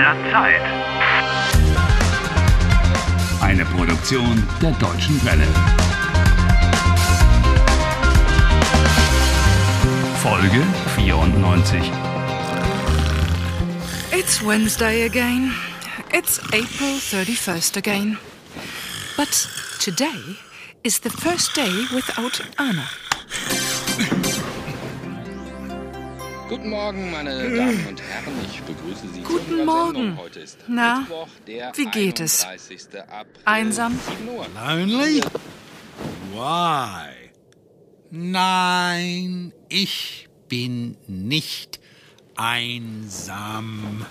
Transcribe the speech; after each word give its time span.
der 0.00 0.16
Zeit. 0.32 0.62
Eine 3.42 3.66
Produktion 3.66 4.42
der 4.62 4.70
Deutschen 4.72 5.22
Welle. 5.26 5.46
Folge 10.22 10.62
94. 10.96 11.92
It's 14.12 14.42
Wednesday 14.42 15.04
again. 15.04 15.52
It's 16.14 16.38
April 16.54 16.98
31st 16.98 17.76
again. 17.76 18.16
But 19.18 19.48
today 19.80 20.38
is 20.82 21.00
the 21.00 21.10
first 21.10 21.54
day 21.54 21.86
without 21.94 22.40
Anna. 22.56 22.88
Guten 26.50 26.70
Morgen, 26.70 27.12
meine 27.12 27.30
Damen 27.48 27.86
und 27.86 28.02
Herren. 28.02 28.32
Ich 28.44 28.60
begrüße 28.62 29.08
Sie 29.14 29.20
Guten 29.22 29.64
Morgen. 29.64 29.94
Sendung. 29.94 30.18
Heute 30.18 30.40
ist 30.40 30.58
Na, 30.66 30.98
Mittwoch, 30.98 31.28
der 31.46 31.72
wie 31.76 31.84
geht 31.84 32.18
es? 32.18 32.44
31. 32.44 33.00
April, 33.08 33.42
Einsam? 33.44 34.00
7 34.18 34.28
Uhr. 34.28 34.46
Lonely? 34.56 35.20
Why? 36.32 37.30
Nein, 38.10 39.52
ich 39.68 40.28
bin 40.48 40.96
nicht 41.06 41.78
einsam. 42.34 44.04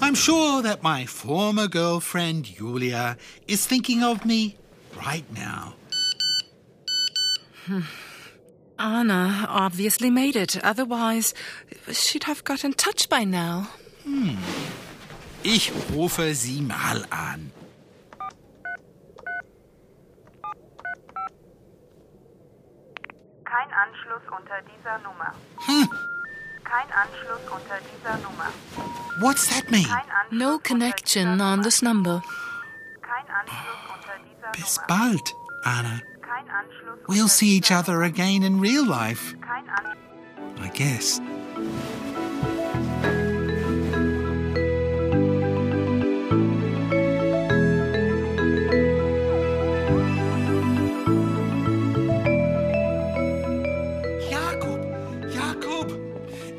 I'm 0.00 0.16
sure 0.16 0.64
that 0.64 0.82
my 0.82 1.06
former 1.06 1.68
girlfriend 1.68 2.58
Julia 2.58 3.16
is 3.46 3.68
thinking 3.68 4.02
of 4.02 4.24
me 4.24 4.56
right 4.96 5.24
now. 5.32 5.74
Anna 8.78 9.46
obviously 9.48 10.10
made 10.10 10.36
it. 10.36 10.56
Otherwise, 10.64 11.34
she'd 11.92 12.24
have 12.24 12.44
got 12.44 12.64
in 12.64 12.72
touch 12.74 13.08
by 13.08 13.24
now. 13.24 13.68
Ich 15.42 15.72
rufe 15.92 16.34
sie 16.34 16.60
mal 16.60 17.04
an. 17.10 17.50
Kein 23.44 23.68
Anschluss 23.72 24.22
unter 24.36 24.60
dieser 24.62 24.98
Nummer. 24.98 25.32
Kein 26.64 26.90
Anschluss 26.92 27.40
unter 27.50 27.78
dieser 27.92 28.16
Nummer. 28.18 28.46
What's 29.20 29.46
that 29.48 29.70
mean? 29.70 29.84
Kein 29.84 30.00
Anschluss 30.10 30.38
No 30.40 30.58
connection 30.58 31.40
on 31.40 31.62
this 31.62 31.82
number. 31.82 32.22
Kein 33.02 33.26
Anschluss 33.32 33.82
unter 33.94 34.18
dieser 34.24 34.50
Bis 34.52 34.76
Nummer. 34.76 34.86
bald, 34.88 35.34
Anna. 35.64 36.00
Kein 36.34 36.48
Anschluss 36.48 36.98
We'll 37.06 37.28
see 37.28 37.56
each 37.56 37.70
other 37.70 38.02
again 38.02 38.42
in 38.42 38.58
real 38.58 38.84
life. 38.84 39.36
Kein 39.40 39.68
Anschluss. 39.68 39.94
I 40.60 40.68
guess. 40.70 41.20
Jakob, 54.28 54.80
Jakob, 55.32 55.92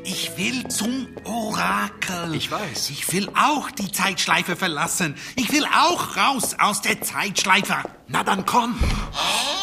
ich 0.04 0.38
will 0.38 0.66
zum 0.68 1.08
Orakel. 1.24 2.34
Ich 2.34 2.50
weiß. 2.50 2.88
Ich 2.90 3.12
will 3.12 3.28
auch 3.34 3.70
die 3.70 3.92
Zeitschleife 3.92 4.56
verlassen. 4.56 5.16
Ich 5.34 5.52
will 5.52 5.66
auch 5.66 6.16
raus 6.16 6.56
aus 6.58 6.80
der 6.80 7.02
Zeitschleife. 7.02 7.74
Na 8.08 8.24
dann 8.24 8.46
komm. 8.46 8.78
Cross 8.78 9.55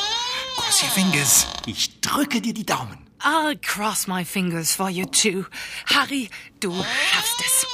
your 0.84 0.92
fingers. 0.92 1.48
Ich 1.66 2.02
drücke 2.02 2.42
dir 2.42 2.53
die 2.53 2.66
Daumen. 2.66 2.98
I'll 3.20 3.56
cross 3.56 4.08
my 4.08 4.26
fingers 4.26 4.76
for 4.76 4.89
you 4.89 5.06
too. 5.06 5.45
Harry, 5.86 6.30
du 6.59 6.73
schaffst 6.73 7.42
es. 7.45 7.66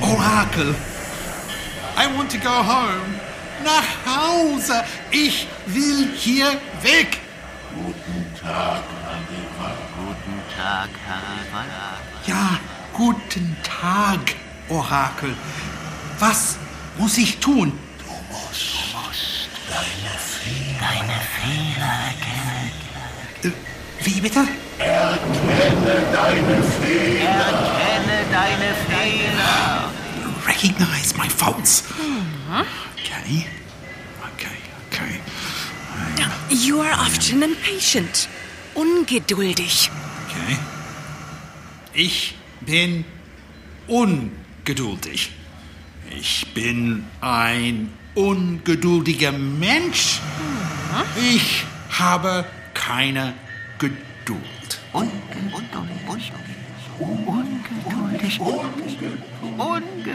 Orakel. 0.00 0.74
I 1.96 2.06
want 2.16 2.30
to 2.30 2.38
go 2.38 2.50
home. 2.50 3.20
Nach 3.64 4.06
Hause. 4.06 4.84
Ich 5.10 5.46
will 5.66 6.12
hier 6.16 6.60
weg. 6.82 7.18
Ja, 12.26 12.60
guten 12.92 13.56
Tag, 13.64 14.20
Orakel. 14.68 15.34
Was 16.18 16.58
muss 16.98 17.18
ich 17.18 17.38
tun? 17.38 17.72
Deine 20.80 21.20
Fehler 21.34 21.94
erkennen. 22.10 22.70
Äh, 23.42 23.50
wie 24.04 24.20
bitte? 24.20 24.40
Erkenne 24.78 26.04
deine 28.32 28.74
Fehler. 28.88 29.90
Recognize 30.46 31.16
my 31.16 31.28
faults. 31.28 31.84
Okay. 32.98 33.46
Okay, 34.34 34.56
okay. 34.90 35.20
You 36.50 36.80
are 36.80 36.92
often 37.00 37.42
impatient. 37.42 38.28
Ungeduldig. 38.74 39.90
Okay. 40.28 40.56
Ich 41.94 42.34
bin 42.60 43.04
ungeduldig. 43.86 45.30
Ich 46.16 46.46
bin 46.54 47.04
ein 47.20 47.90
ungeduldiger 48.14 49.32
Mensch. 49.32 50.20
Ich 51.16 51.64
habe 51.90 52.44
keine 52.72 53.34
Geduld. 53.78 54.80
Ungeduldig. 54.92 56.32
Ungeduldig. 56.98 58.40
Ungeduldig. 59.58 60.14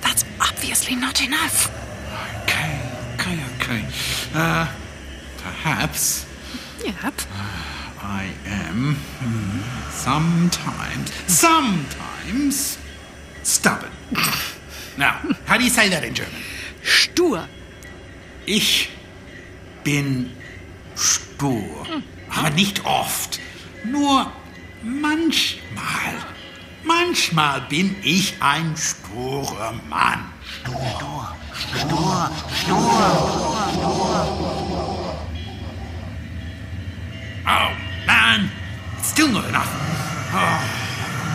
That's 0.00 0.24
obviously 0.40 0.94
not 0.94 1.20
enough. 1.20 1.70
Okay, 2.44 2.80
okay, 3.14 3.38
okay. 3.58 3.84
Uh, 4.34 4.66
perhaps 5.42 6.26
Yep. 6.84 7.14
I 8.08 8.30
am 8.46 8.94
hmm, 8.94 9.90
sometimes, 9.90 11.12
sometimes 11.26 12.78
stubborn. 13.42 13.90
now, 14.96 15.18
how 15.44 15.58
do 15.58 15.64
you 15.64 15.70
say 15.70 15.88
that 15.88 16.04
in 16.04 16.14
German? 16.14 16.40
Stur. 16.84 17.48
Ich 18.46 18.90
bin 19.82 20.30
stur, 20.94 21.84
aber 22.30 22.50
nicht 22.50 22.84
oft. 22.84 23.40
Nur 23.82 24.30
manchmal. 24.84 26.14
Manchmal 26.84 27.62
bin 27.62 27.96
ich 28.04 28.34
ein 28.38 28.76
sturer 28.76 29.74
Mann. 29.88 30.32
Stur, 30.62 31.36
stur. 31.74 32.30
Oh, 33.82 34.95
still 39.26 39.40
not 39.40 39.48
enough. 39.48 39.70
Oh, 40.32 40.60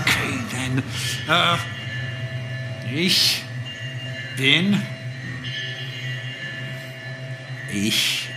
okay, 0.02 0.40
then. 0.52 0.84
Uh, 1.28 1.58
ich 2.94 3.44
bin. 4.38 4.82
Ich 7.74 8.30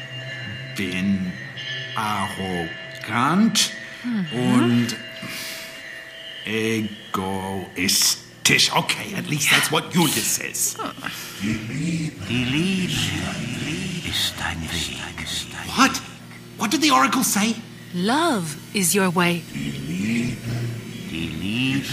bin 0.77 1.33
arrogant 1.97 3.71
und 4.33 4.97
egoistisch. 6.45 8.23
Okay, 8.73 9.15
at 9.17 9.29
least 9.29 9.51
that's 9.51 9.71
what 9.73 9.93
Julius 9.93 10.37
says. 10.37 10.77
Die 11.43 11.59
Liebe 12.45 12.93
ist 14.09 14.35
dein 14.39 14.63
Weg. 14.63 15.01
What? 15.77 16.01
What 16.59 16.71
did 16.71 16.81
the 16.83 16.93
oracle 16.93 17.25
say? 17.25 17.57
Love 17.95 18.57
is 18.75 18.93
your 18.93 19.09
way. 19.09 19.45
Die 19.53 19.71
Liebe 21.41 21.87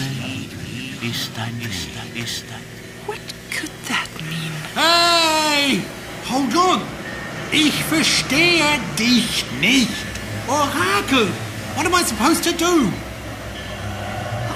ist 1.07 1.29
dein 1.35 1.59
Weg. 1.59 2.23
Ist 2.23 2.41
dein 2.49 2.57
What 3.05 3.19
could 3.51 3.69
that 3.87 4.07
mean? 4.27 4.51
Hey! 4.73 5.83
Hold 6.27 6.55
on! 6.55 6.81
Ich 7.51 7.83
verstehe 7.83 8.79
dich 8.97 9.45
nicht. 9.59 9.91
Orakel! 10.47 11.27
What 11.75 11.85
am 11.85 11.93
I 11.93 12.01
supposed 12.01 12.43
to 12.45 12.51
do? 12.53 12.91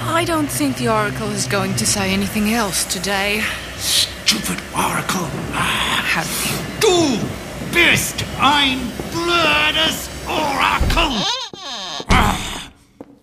I 0.02 0.24
don't 0.24 0.50
think 0.50 0.78
the 0.78 0.88
Oracle 0.88 1.30
is 1.30 1.46
going 1.46 1.76
to 1.76 1.86
say 1.86 2.12
anything 2.12 2.52
else 2.54 2.84
today. 2.92 3.44
Stupid 3.78 4.60
Oracle! 4.74 5.28
Ah, 5.52 6.02
Harry. 6.12 6.26
Du 6.80 7.20
bist 7.72 8.24
ein 8.40 8.80
blödes 9.12 10.15
Orakel! 10.26 11.24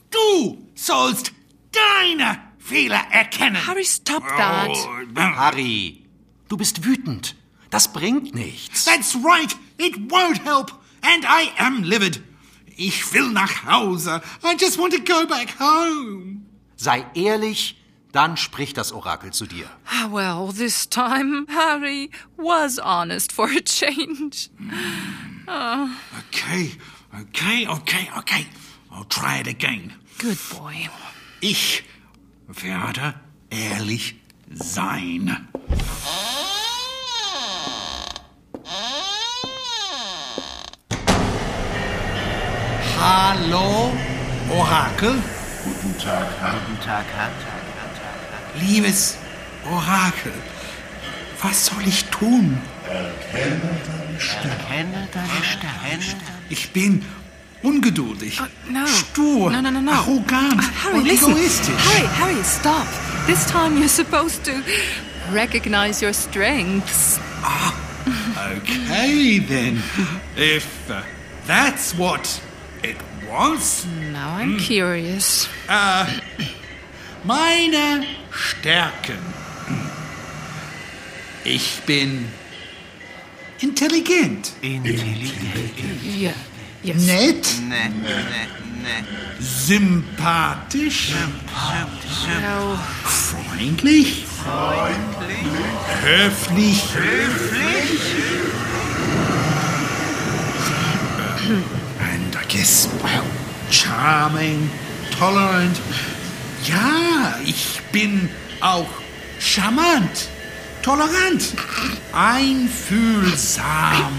Du 0.10 0.68
sollst 0.76 1.32
deine 1.72 2.40
Fehler 2.60 3.02
erkennen! 3.12 3.66
Harry, 3.68 3.84
stop 3.86 4.24
that. 4.38 4.70
Oh, 4.70 5.22
Harry, 5.36 6.06
du 6.50 6.58
bist 6.58 6.84
wütend. 6.86 7.36
Das 7.70 7.92
bringt 7.92 8.34
nichts. 8.36 8.86
That's 8.86 9.16
right! 9.16 9.56
It 9.78 10.12
won't 10.12 10.44
help! 10.46 10.72
And 11.02 11.24
I 11.26 11.52
am 11.58 11.84
livid! 11.84 12.22
Ich 12.76 13.14
will 13.14 13.30
nach 13.30 13.66
Hause. 13.66 14.22
I 14.44 14.56
just 14.60 14.78
want 14.80 14.94
to 14.94 15.00
go 15.00 15.28
back 15.28 15.60
home. 15.60 16.46
Sei 16.76 17.06
ehrlich, 17.14 17.78
dann 18.12 18.36
spricht 18.38 18.78
das 18.78 18.92
Orakel 18.92 19.32
zu 19.32 19.46
dir. 19.46 19.70
Ah, 19.86 20.10
Well, 20.12 20.52
this 20.54 20.88
time 20.90 21.46
Harry 21.50 22.10
was 22.38 22.80
honest 22.80 23.32
for 23.32 23.48
a 23.50 23.62
change. 23.62 24.50
Okay, 25.48 26.72
okay, 27.20 27.68
okay, 27.68 28.10
okay. 28.18 28.46
I'll 28.92 29.04
try 29.06 29.40
it 29.40 29.48
again. 29.48 29.94
Good 30.20 30.38
boy. 30.50 30.90
Ich 31.42 31.84
werde 32.48 33.16
ehrlich 33.50 34.16
sein. 34.54 35.50
Hallo, 43.00 43.92
Orakel. 44.50 45.22
Guten 45.64 45.98
Tag, 46.00 46.28
Herr. 46.40 46.56
Liebes 48.62 49.18
Orakel, 49.70 50.34
was 51.42 51.66
soll 51.66 51.86
ich 51.88 52.06
tun? 52.06 52.62
Erkenne 52.90 55.08
deine 55.14 55.44
Stärke. 55.44 56.16
Ich 56.50 56.72
bin 56.72 57.04
ungeduldig, 57.62 58.40
No. 58.70 58.86
stur, 58.88 59.52
No, 59.52 59.62
no, 59.62 59.72
no, 59.72 59.82
no. 59.82 59.92
arrogant 59.92 60.62
Uh, 60.62 60.84
Harry, 60.84 60.98
und 61.00 61.06
listen. 61.08 61.32
egoistisch. 61.32 61.76
Harry, 61.94 62.08
Harry, 62.20 62.44
stop. 62.44 62.88
This 63.26 63.46
time 63.46 63.78
you're 63.78 63.88
supposed 63.88 64.44
to 64.46 64.52
recognize 65.32 66.02
your 66.04 66.14
strengths. 66.14 67.20
Okay, 68.58 69.40
then. 69.40 69.82
If 70.36 70.68
uh, 70.90 71.02
that's 71.48 71.94
what 71.98 72.42
it 72.84 72.98
wants, 73.32 73.86
Now 74.12 74.36
I'm 74.38 74.58
curious. 74.60 75.48
meine 77.24 78.06
Stärken. 78.32 79.18
Ich 81.46 81.82
bin 81.86 82.28
intelligent, 83.64 84.52
Yeah. 84.62 86.34
Yes. 86.84 87.06
nett, 87.06 87.46
Ne, 87.70 87.90
ne, 87.90 88.48
ne. 88.84 89.06
sympathisch, 89.40 91.14
Well, 92.42 92.78
freundlich, 93.04 94.26
höflich, 96.04 96.84
and 102.00 102.36
I 102.36 102.44
guess, 102.48 102.88
well, 103.02 103.24
charming, 103.70 104.70
tolerant. 105.18 105.80
Ja, 106.66 107.36
ich 107.46 107.80
bin 107.92 108.30
auch 108.62 108.88
charmant, 109.40 110.28
tolerant, 110.84 111.56
einfühlsam, 112.12 114.12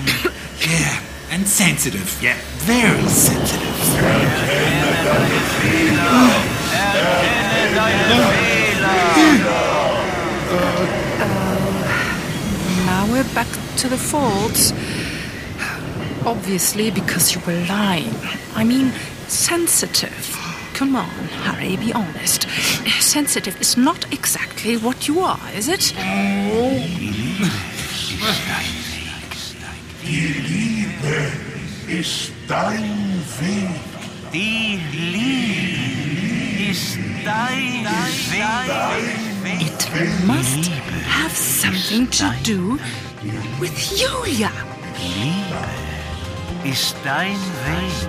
yeah, 0.61 0.99
and 1.31 1.47
sensitive, 1.47 2.17
yeah, 2.23 2.37
very 2.65 3.07
sensitive. 3.07 3.69
Uh, 6.01 6.41
now 12.87 13.07
we're 13.13 13.35
back 13.35 13.47
to 13.77 13.89
the 13.89 13.99
faults. 13.99 14.73
Obviously, 16.25 16.91
because 16.91 17.35
you 17.35 17.43
were 17.47 17.61
lying. 17.69 18.15
I 18.55 18.65
mean, 18.65 18.93
sensitive. 19.29 20.44
Come 20.75 20.97
on, 20.97 21.09
Harry, 21.45 21.77
be 21.77 21.93
honest. 21.93 22.49
Sensitive 23.01 23.61
is 23.61 23.77
not 23.77 24.13
exactly 24.13 24.77
what 24.77 25.07
you 25.07 25.21
are, 25.21 25.39
is 25.57 25.69
it? 25.69 25.95
Die 29.69 30.25
Liebe 30.49 31.31
ist 31.87 32.19
dein 32.49 33.07
Weg. 33.41 33.71
It 39.61 39.89
must 40.27 40.71
have 41.07 41.37
something 41.37 42.09
to 42.11 42.35
do 42.43 42.79
with 43.61 43.73
Julia. 43.97 44.51
Liebe 44.99 45.69
ist 46.65 46.97
dein 47.05 47.39
Weg. 47.65 48.09